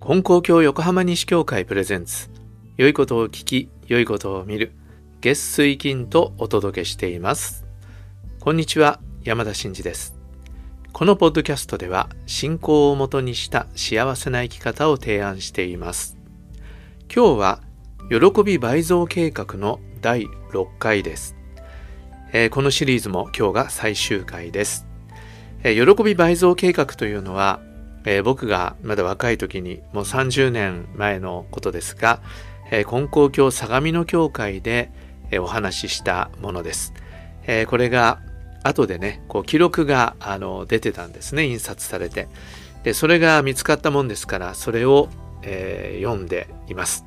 [0.00, 2.30] 本公共横浜西教会プレゼンツ。
[2.76, 4.72] 良いことを聞き良いことを見る。
[5.20, 7.66] 月水金とお届けしています。
[8.40, 10.18] こんにちは山田真嗣です。
[10.92, 16.16] このポッドキャストでは信仰をもとにした幸せな生き方を提案しています。
[17.14, 17.60] 今日は
[18.08, 21.36] 喜び倍増計画の第6回です、
[22.32, 24.86] えー、このシリーズも今日が最終回です、
[25.62, 27.60] 喜び倍増計画というのは
[28.04, 32.20] えー、僕がまだ若い時にもう30年前のことですが、
[32.70, 34.90] えー、金光教相模の教会で、
[35.30, 36.92] え、お話ししたものです。
[37.46, 38.20] えこれが
[38.62, 42.28] 後でねこう記録があの出てたんですね印刷されて。
[42.82, 45.08] でそれが見つかったもんですからそれを、
[45.42, 47.04] え読んでいます、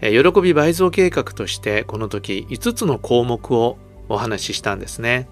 [0.00, 3.78] え喜び倍増計画としてこの時5つの項目を
[4.08, 5.28] お話ししたんですね、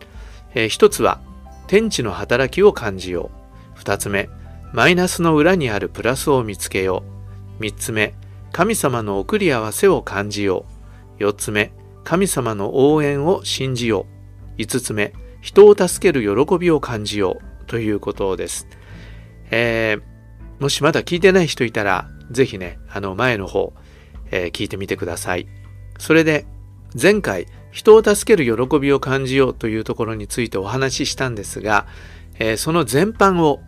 [0.55, 1.21] え1つは
[1.71, 3.31] 天地の働きを感じよ
[3.77, 4.29] う2つ目
[4.73, 7.05] マイナスの裏にあるプラスを見つけよ
[7.59, 7.63] う。
[7.63, 8.15] 3つ目、
[8.51, 10.65] 神様の送り合わせを感じよ
[11.19, 11.23] う。
[11.23, 14.07] 4つ目、神様の応援を信じよ
[14.59, 14.61] う。
[14.61, 17.65] 5つ目、人を助ける喜びを感じよう。
[17.67, 18.67] ということです。
[19.53, 23.73] えー、もしまだ聞いてない人いたら、ぜひね、あの前の方、
[24.31, 25.49] えー、聞いてみてください。
[25.99, 26.47] それで、
[27.01, 31.87] 前回、人を助ける喜びを感じようというところについてお話ししたんですが、
[32.39, 33.61] えー、その全般を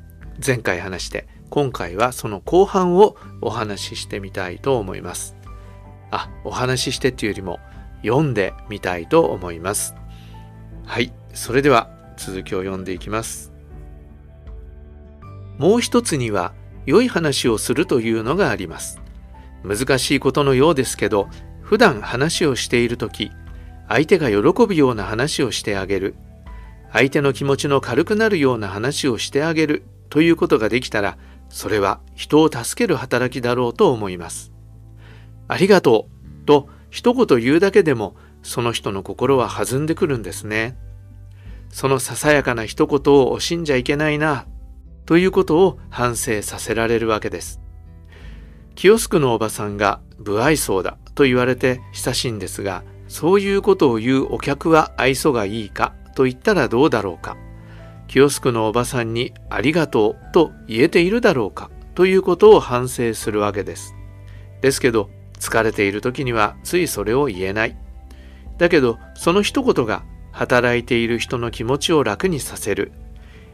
[0.44, 5.36] 前回話して今回はその後半をお話ししてみたいと思います。
[6.10, 7.60] あお話ししてっていうよりも
[8.02, 9.94] 読んでみたいと思います。
[10.84, 13.52] はいそれでは続きを読んでいきます。
[15.58, 16.54] もう一つには
[16.86, 19.00] 良い話をするというのがあります。
[19.62, 21.28] 難しいことのようですけど
[21.60, 23.30] 普段話をしている時
[23.88, 26.14] 相手が喜ぶような話をしてあげる
[26.92, 31.16] 相手の気持ちの軽くなるような話をしてあげるということができたら、
[31.48, 34.52] それは人を助ける働きだろうと思います。
[35.48, 36.08] ありがと
[36.42, 40.76] うと一言言うだけでも、その人の心は弾んでくるんですね。
[41.70, 44.46] そのささやかな一言を惜しんじゃいけないな、
[45.06, 47.60] ということを反省させられるわけです。
[48.74, 57.36] キヨスクのおばさんが不愛想だと言われて親しいんですが、そういうことを言うお客は愛想がいいかと言ったらどうだろうか。
[58.08, 63.94] キヨスクのおばさんにありがとうと言えているだろうかということを反省するわけです。
[64.62, 67.76] ですけど、疲れている時にはついそれを言えない。
[68.56, 72.92] だけど、その一言が働いている人の気持ちを楽にさせる。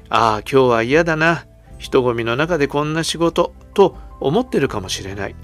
[0.09, 1.47] ああ、今日は嫌だな。
[1.79, 5.35] 人混みの中でこんな仕事と思ってるかもしれない。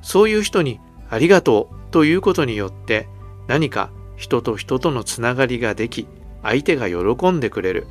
[0.00, 3.06] そういう人にありがとうということによって
[3.46, 6.06] 何か人と人とのつながりができ
[6.42, 7.86] 相手が喜んでくれる。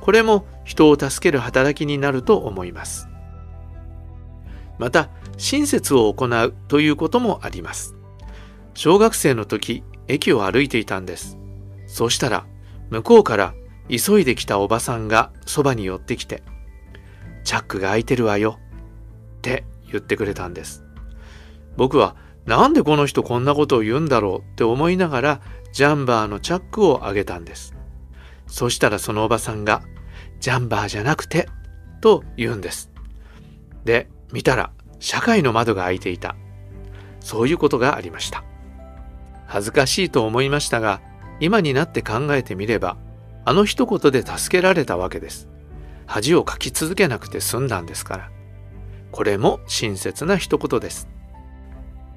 [0.00, 3.08] これも人を助ける働きになると思います。
[4.78, 7.94] また、親切を行うということもあります。
[8.74, 11.38] 小学生の時、駅を歩いていたんです。
[11.86, 12.46] そうしたら、
[12.90, 13.54] 向こうから
[13.88, 16.42] 急いできたおばさんがそばに寄ってきて、
[17.44, 18.58] チャックが開いてるわよ
[19.38, 20.84] って言ってくれたんです。
[21.76, 22.16] 僕は
[22.46, 25.40] なんでこの人こんなことを言うんだろうって思いながら
[25.72, 27.74] ジャンバーのチャックを上げたんです。
[28.46, 29.82] そしたらそのおばさんが
[30.42, 31.48] ジャンバーじゃなくて、
[32.00, 32.90] と言うんです。
[33.84, 36.34] で、見たら、社会の窓が開いていた。
[37.20, 38.42] そういうことがありました。
[39.46, 41.00] 恥ずかしいと思いましたが、
[41.38, 42.96] 今になって考えてみれば、
[43.44, 45.48] あの一言で助けられたわけです。
[46.06, 48.30] 恥をかき続けなくて済んだんですから。
[49.12, 51.08] これも親切な一言です。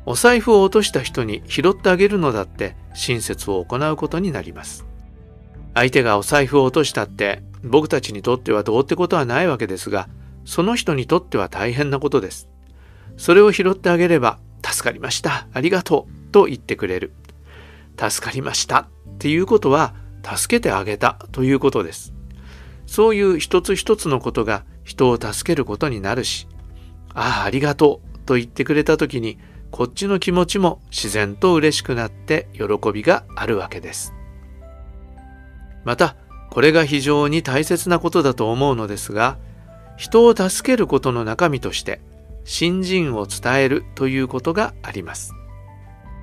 [0.06, 4.86] お財布を落とした人に拾ってあげるのだって親切を行うことになります。
[5.74, 10.08] 相手がお財布を落としたって僕たちにとってはどうってことはないわけですが、
[10.46, 12.48] その人にとっては大変なことです。
[13.18, 17.14] それを拾ってあげれば、助かりました、ありがとう、と言ってくれる。
[17.98, 18.88] 助かりましたっ
[19.18, 22.14] ていうことは、助けてあげたということです。
[22.86, 26.48] そういう一つ一つのことが人を助けることになるし、
[27.14, 29.40] ああ、ありがとうと言ってくれた時に、
[29.76, 32.64] こっちの気持ちも自然と嬉しくなって喜
[32.94, 34.14] びがあるわけです。
[35.84, 36.16] また、
[36.50, 39.38] これが非常に大切なことだと思うのですが、
[39.98, 42.00] 人を助けることの中身として、
[42.46, 45.34] 新人を伝えるということがあります。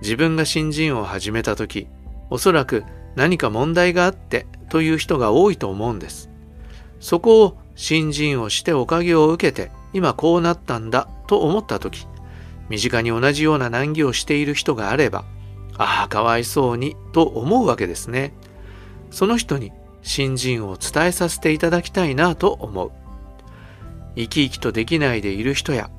[0.00, 1.88] 自分が新人を始めた時、
[2.31, 2.84] おそらく
[3.16, 6.31] 何か問題があってという人が多いと思うんです。
[7.00, 12.06] そこを新人をしておかげを受けて、今こうなったんだと思った時、
[12.69, 15.25] 身近に同じような難儀をしている人があれば、
[15.76, 18.35] ああ、かわいそうにと思うわけですね。
[19.11, 19.73] その人に
[20.03, 22.93] 新人を伝えさせていただきたいなと思う。
[24.17, 25.91] 生き生きとできないでいる人や、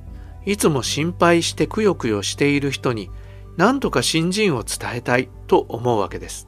[0.45, 3.09] いつも心配してくよくよしている人に、
[3.57, 6.47] 何とか新人を伝えたいと思うわけです。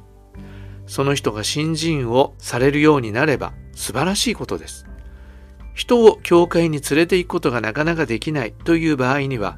[0.87, 4.85] その人が新人をされるようになれば素晴らしいことです。
[5.73, 9.57] 人を教会に連れて行くことがなかなかできないという場合には、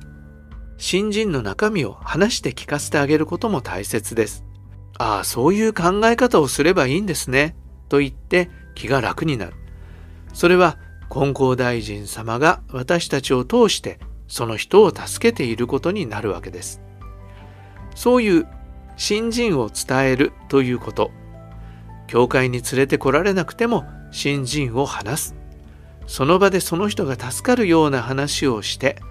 [0.77, 4.43] 新人の中身を話して聞かせてあげることも大切です。
[4.99, 7.55] ああ、そういう考え方をすればいいんですね。
[7.89, 9.53] と言って気が楽になる。
[10.33, 10.77] それは
[11.09, 16.81] 金光大臣様が私たちを通してその人を助けていることになるわけです。
[17.95, 18.47] そういう
[18.97, 21.11] 新人を伝えるということ。
[22.07, 25.35] 教会に連れてこられなくても新人を話す。
[26.05, 29.01] その場でその人が助かるような話をして、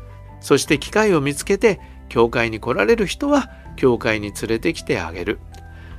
[0.47, 5.41] そして機会を見つけて教会に来られる人は教会に連れてきてあげる。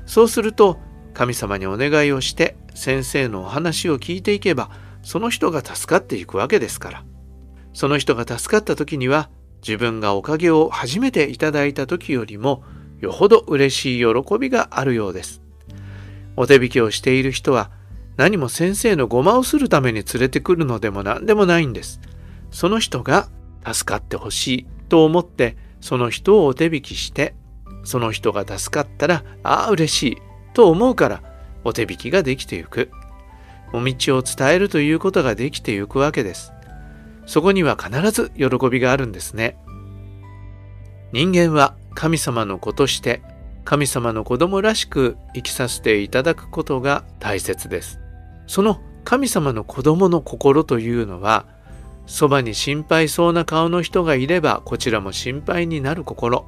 [0.06, 0.80] そうすると
[1.14, 4.72] 神様にお願いをして先生のお話を聞いていけば
[5.02, 7.04] その人が助かっていくわけですから。
[7.74, 9.30] その人が助かった時には
[9.68, 12.64] 自分がおかげを初めていただいた時よりも
[13.02, 15.42] よほど嬉しい喜びがあるようです。
[16.38, 17.70] お手引きをしている人は
[18.16, 22.00] 何も先生のごまをするために連れてくるのでも何でもないんです。
[22.50, 23.28] その人が
[23.66, 27.36] 助かってほしいと思ってその人をお手引きして
[27.84, 30.18] その人が助かったらああ嬉しい
[30.54, 31.24] と思うから
[31.64, 32.92] お手引きができてゆく。
[33.74, 36.54] お道を伝えるということができてゆくわけです。
[37.26, 39.58] そこには必ず喜びがあるんですね。
[41.12, 43.22] 人間は神様の子として
[43.66, 48.00] 神様の子供らしく生きさせていただくことが大切です。
[48.48, 51.46] その神様の子供の心というのは
[52.08, 56.48] そばに心配そうな顔の人がいればこちらも心配になる心。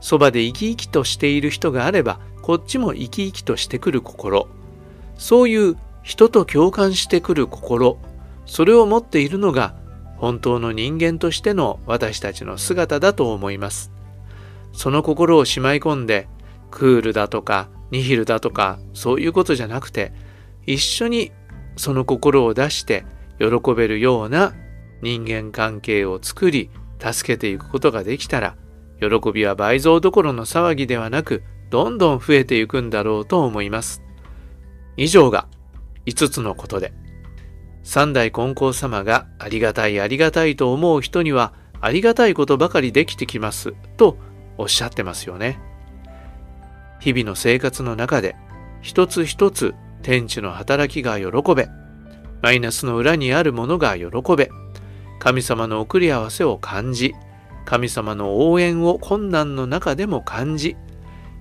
[0.00, 4.48] そばで生き生きとしている人があればこっちも生き生きとしてくる心。
[5.16, 7.98] そういう人と共感してくる心。
[8.44, 9.74] それを持っているのが
[10.16, 13.90] 本当の人間としての私たちの姿だと思います。
[14.72, 16.28] その心をしまい込んで、
[16.70, 20.12] クールだとか、ニヒルだとか、そういうことじゃなくて、
[20.66, 21.32] 一緒に
[21.76, 23.04] その心を出して
[23.38, 24.52] 喜べるような
[25.02, 28.56] 人間関係を作り、助けていくことができたら、
[29.00, 34.02] 喜びは倍増どころの騒ぎではなく、どんどん増えていくんだろうと思います。
[34.96, 35.46] 以上が
[36.06, 36.92] 5つのことで
[37.82, 44.18] 三代金光様がありがたいありがたいと思う人にはありがたいことばかりできてきますと
[44.58, 45.58] おっしゃってますよね。
[47.00, 48.36] 日々の生活の中で
[48.82, 51.68] 一つ一つ天地の働きが喜べ、
[52.42, 54.06] マイナスの裏にあるものが喜
[54.36, 54.50] べ、
[55.20, 57.14] 神様の送り合わせを感じ、
[57.66, 60.76] 神様の応援を困難の中でも感じ、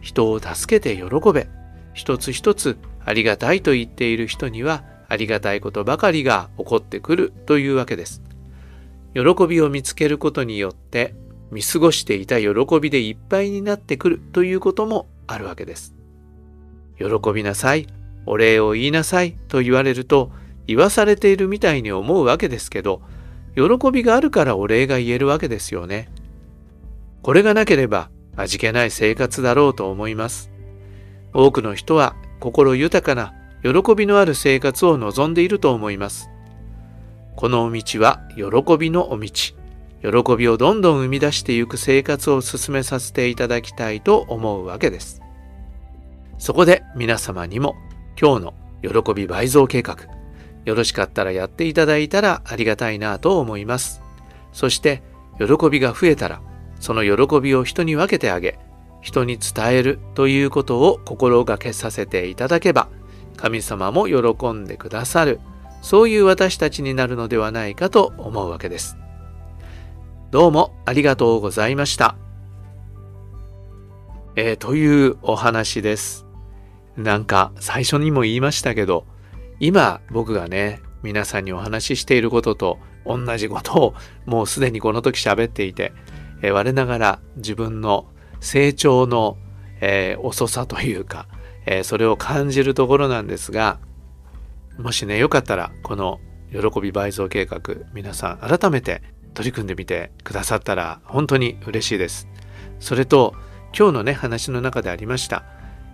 [0.02, 1.48] 人を助けて喜べ、
[1.94, 8.22] 一つ一つありがたいと言っている人にはありがたいことばかりが起こってくるというわけです。
[9.14, 11.16] 喜びを見つけることによって
[11.50, 12.52] 見過ごしていた喜
[12.82, 15.96] びでいっぱいになってくるということもあるわけです。
[16.98, 17.88] 喜びなさい、
[18.26, 20.32] お礼を言いなさいと言われると
[20.68, 23.02] 言わされているみたいに思うわけですけど、
[23.56, 26.10] 喜びがあるからお礼が言えるわけですよね。
[27.22, 30.52] これがなければ味気ない生活だろうと思います。
[31.34, 36.30] 多くの人は心豊かな喜びのある生活を望んでいると思います。
[37.36, 39.30] このお道は喜びのお道。
[40.02, 45.22] 喜びをどんどん生み出していく生活を進めさせていただきたいと思うわけです。
[46.38, 47.76] そこで皆様にも
[48.20, 49.98] 今日の喜び倍増計画、
[50.66, 54.02] よろしかったらやっていただいたらありがたいなと思います。
[54.52, 55.02] そして
[55.38, 56.42] 喜びが増えたら
[56.80, 58.60] その喜びを人に分けてあげ、
[59.02, 62.90] 人に伝えるということを心がけさせていただけば
[63.38, 65.40] 神様も喜んでくださる、
[65.82, 68.98] そういう私たちになるのではないかと思うわけです。
[70.32, 72.16] どうもありがとうございました。
[74.36, 76.26] えー、というお話です。
[76.98, 79.06] なんか最初にも言いましたけど、
[79.60, 85.94] 今僕がね、皆さんにお話ししていることと同じことをもうすでにこの時喋っていて、
[86.42, 88.08] えー、我ながら自分の
[88.40, 89.38] 成長の、
[89.82, 91.28] えー、遅さというか、
[91.66, 93.80] えー、それを感じるところなんですが
[94.78, 96.20] もしねよかったらこの
[96.52, 97.62] 喜び倍増計画
[97.94, 99.02] 皆さん改めて
[99.34, 102.28] 取り組んでみてくださったら本当に嬉しいです。
[102.80, 103.36] それと
[103.78, 105.44] 今日のね話の中でありました、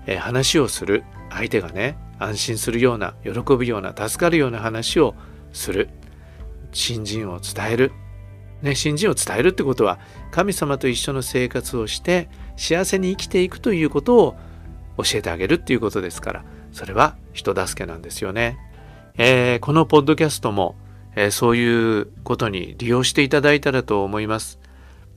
[0.08, 5.16] え、話をする相手がね安心するような喜ぶような助かるような話を
[5.54, 5.90] する
[6.72, 7.92] 新人を伝える
[8.62, 10.00] ね、新人を伝えるってことは
[10.32, 14.36] 神様と一緒の生活をして幸せに生きていくということを
[14.98, 18.58] 教えてあげるっていうことですからそれは人助けなんですよね。
[19.18, 20.76] えー、このポッドキャストも、
[21.16, 24.60] えー、そういうことに利用していただいたらと思います。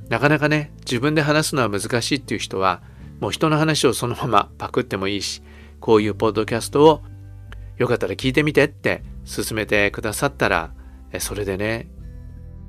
[0.08, 2.80] なかなかね、自分で話すのは難しいっていう人は、
[3.18, 5.42] もう人の話をそのままパクってもいいし、
[5.80, 7.02] こういうポッドキャストを
[7.76, 10.72] よかったら聞いてみてって勧めてくださったら、
[11.18, 11.88] それでね、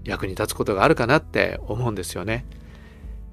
[0.03, 2.45] 役に立つことがあるかなって思うんですよね。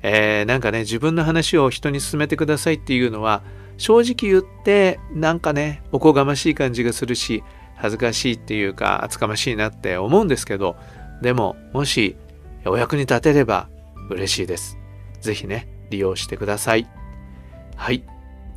[0.02, 3.42] えー、なんかね、自分の話を人に勧めてくださいっていうのは、
[3.76, 7.42] 正直言ってなんかね、おこがましい感じがするし、
[7.76, 10.76] 恥ずかしいっていうか厚かましいなって思うんですけど
[11.22, 12.16] でももし
[12.64, 13.68] お役に立てれば
[14.08, 14.78] 嬉しいです。
[15.20, 16.88] 是非ね利用してください。
[17.76, 18.02] はい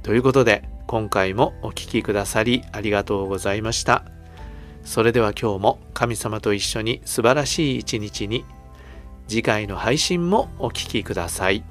[0.03, 4.05] ということで今回もお聴きくださりありがとうございました。
[4.83, 8.43] それでは今日も神様と一緒に素晴らしい一日に
[9.27, 11.63] 次回の配信もお聴きください。